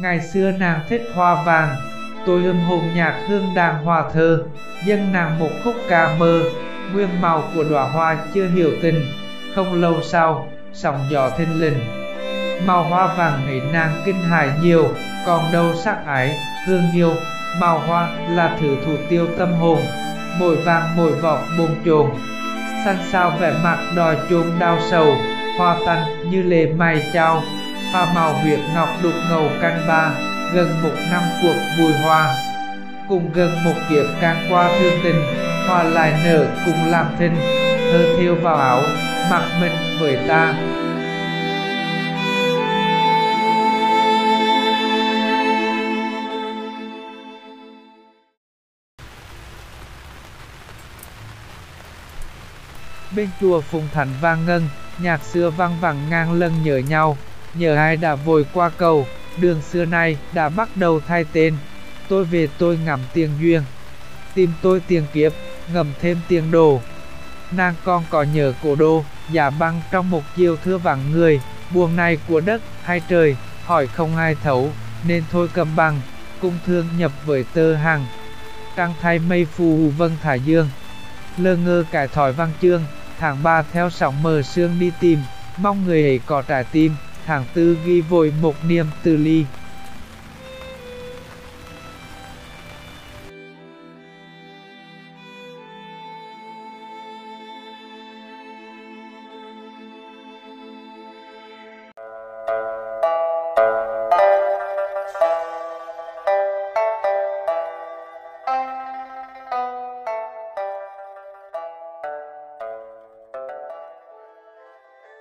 [0.00, 1.76] Ngày xưa nàng thích hoa vàng,
[2.26, 4.42] tôi âm hồn nhạc hương đàn hòa thơ,
[4.84, 6.42] dân nàng một khúc ca mơ,
[6.92, 9.06] nguyên màu của đóa hoa chưa hiểu tình,
[9.54, 11.78] không lâu sau, sóng gió thinh lình.
[12.66, 14.88] Màu hoa vàng ấy nàng kinh hài nhiều,
[15.26, 17.14] còn đâu sắc ái, hương yêu,
[17.60, 19.80] màu hoa là thứ thủ tiêu tâm hồn,
[20.38, 22.10] mỗi vàng mỗi vọt bồn chồn.
[22.84, 25.16] Xanh sao vẻ mặt đòi chôn đau sầu,
[25.58, 27.42] hoa tanh như lệ mày trao,
[27.92, 30.10] pha màu huyệt ngọc đục ngầu căn ba,
[30.54, 32.36] gần một năm cuộc vui hoa.
[33.08, 35.22] Cùng gần một kiếp can qua thương tình,
[35.66, 37.36] hoa lại nở cùng làm thinh,
[37.92, 38.82] thơ thiêu vào áo,
[39.30, 40.54] mặc mình với ta.
[53.16, 54.68] Bên chùa Phùng Thành vang ngân,
[54.98, 57.16] nhạc xưa vang vẳng ngang lân nhờ nhau,
[57.54, 59.06] nhờ ai đã vội qua cầu,
[59.40, 61.56] đường xưa nay đã bắt đầu thay tên.
[62.08, 63.62] Tôi về tôi ngắm tiền duyên,
[64.34, 65.32] tìm tôi tiền kiếp,
[65.72, 66.80] ngầm thêm tiền đồ.
[67.50, 71.40] Nàng con có nhờ cổ đô, giả băng trong một chiều thưa vắng người,
[71.70, 74.70] buồn này của đất hay trời, hỏi không ai thấu,
[75.06, 76.00] nên thôi cầm bằng,
[76.40, 78.06] cung thương nhập với tơ hàng.
[78.76, 80.68] Trăng thay mây phù vân thả dương,
[81.38, 82.84] lơ ngơ cải thỏi văn chương,
[83.18, 85.18] tháng ba theo sóng mờ sương đi tìm,
[85.56, 86.94] mong người ấy có trái tim,
[87.28, 89.44] tháng tư ghi vội một niềm từ ly.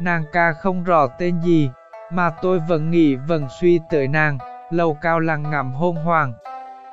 [0.00, 1.70] Nàng ca không rõ tên gì,
[2.14, 4.38] mà tôi vẫn nghĩ vẫn suy tới nàng,
[4.70, 6.32] lầu cao lặng ngắm hôn hoàng.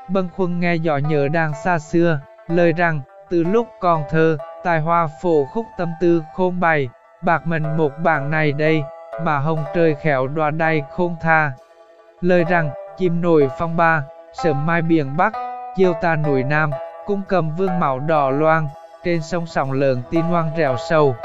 [0.07, 4.79] Bân khuâng nghe gió nhớ đang xa xưa, lời rằng, từ lúc còn thơ, tài
[4.79, 6.89] hoa phổ khúc tâm tư khôn bày,
[7.21, 8.83] bạc mình một bảng này đây,
[9.23, 11.51] mà hồng trời khéo đoà đay khôn tha.
[12.21, 14.03] Lời rằng, chim nổi phong ba,
[14.33, 15.33] sớm mai biển Bắc,
[15.75, 16.71] chiêu ta núi Nam,
[17.05, 18.67] cung cầm vương mạo đỏ loang,
[19.03, 21.15] trên sông sòng lớn tin hoang rèo sầu.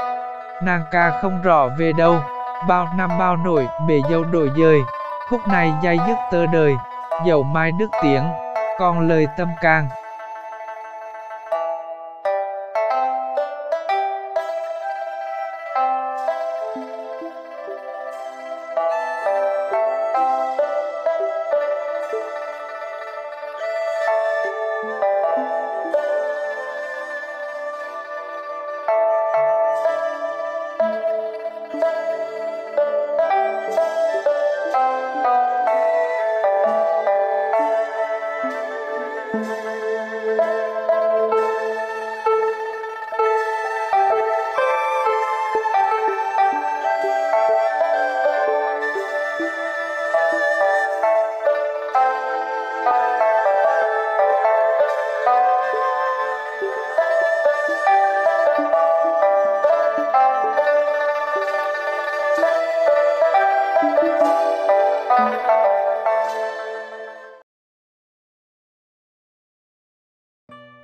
[0.63, 2.19] Nàng ca không rõ về đâu,
[2.67, 4.79] bao năm bao nổi bể dâu đổi dời,
[5.29, 6.75] khúc này dây dứt tơ đời,
[7.25, 8.23] dầu mai đức tiếng,
[8.79, 9.89] còn lời tâm càng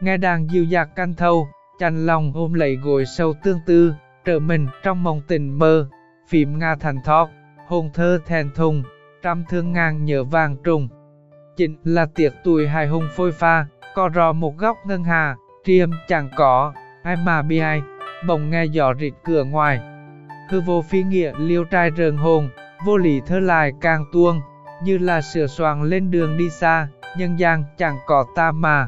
[0.04, 1.48] nghe đàn dịu dạc canh thâu,
[1.80, 3.94] chành lòng ôm lấy gối sâu tương tư,
[4.26, 5.90] trở mình trong mộng tình mơ,
[6.28, 7.30] phím nga thành thót,
[7.68, 8.84] hồn thơ thèn thùng,
[9.22, 10.90] trăm thương ngang nhớ vàng trùng.
[11.58, 13.66] Chính là tiệc tuổi hài hùng phôi pha,
[13.96, 17.82] co rò một góc ngân hà, triêm chẳng có, ai mà bi ai,
[18.28, 19.80] bỗng nghe gió rịt cửa ngoài.
[20.50, 22.50] Hư vô phi nghĩa liêu trai rờn hồn,
[22.86, 24.42] vô lý thơ lại càng tuông,
[24.84, 26.88] như là sửa soạn lên đường đi xa,
[27.18, 28.88] nhân gian chẳng có ta mà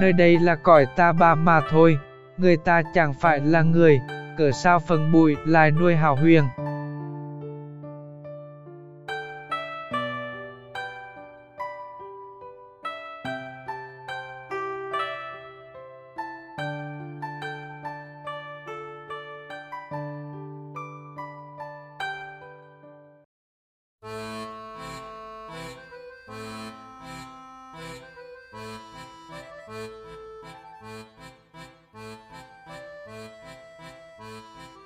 [0.00, 1.98] nơi đây là cõi ta ba mà thôi,
[2.36, 4.00] người ta chẳng phải là người,
[4.38, 6.44] cỡ sao phần bụi lại nuôi hào huyền.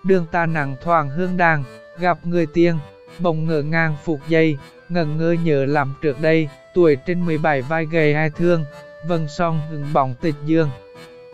[0.07, 1.65] Đường ta nặng thoảng hương đàng,
[1.99, 2.79] gặp người tiên,
[3.19, 4.57] bỗng ngỡ ngang phục dây,
[4.89, 8.65] ngẩn ngơ nhớ làm trước đây, tuổi trên 17 vai gầy ai thương,
[9.07, 10.71] vân song hứng bóng tịch dương.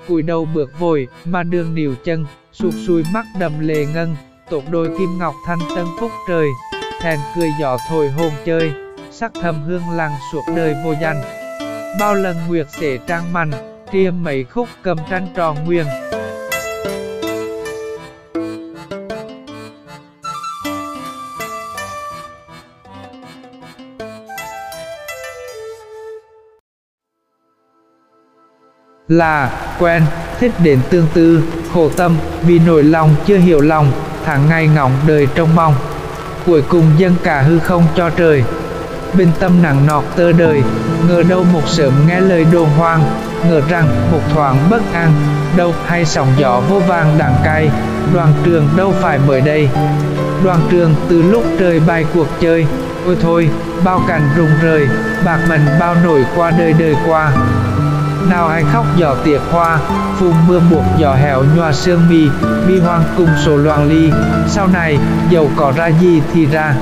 [0.09, 4.17] Cúi đầu bước vội, mà đường níu chân, sụp sùi mắt đầm lệ ngân,
[4.51, 6.47] tột đôi kim ngọc thanh tân phúc trời,
[7.01, 8.73] thèn cười gió thổi hồn chơi,
[9.11, 11.23] sắc thầm hương làng suốt đời vô danh.
[12.01, 13.51] Bao lần nguyệt sẽ trang mạnh,
[13.93, 15.87] triêm mấy khúc cầm tranh tròn nguyên.
[29.09, 30.03] Là quen,
[30.41, 31.43] thích đến tương tư,
[31.75, 33.93] khổ tâm, vì nỗi lòng chưa hiểu lòng,
[34.25, 35.75] tháng ngày ngóng đời trong mong.
[36.47, 38.45] Cuối cùng dâng cả hư không cho trời.
[39.15, 40.63] bình tâm nặng nọt tơ đời,
[41.09, 43.03] ngờ đâu một sớm nghe lời đồn hoang,
[43.49, 45.13] ngờ rằng một thoáng bất an,
[45.57, 47.71] đâu hay sóng gió vô vàng đằng cay,
[48.15, 49.69] đoàn trường đâu phải mới đây.
[50.45, 52.67] Đoàn trường từ lúc trời bay cuộc chơi,
[53.07, 53.49] ôi thôi,
[53.85, 54.87] bao cảnh rùng rời,
[55.25, 57.33] bạc mình bao nổi qua đời đời qua
[58.31, 59.79] nào ai khóc giò tiệc hoa
[60.19, 62.29] phùng mưa buộc giò hẻo nhòa sương mi
[62.69, 64.11] bi hoang cùng sổ loạn ly.
[64.49, 64.99] Sau này,
[65.31, 66.75] dầu có ra gì thì ra.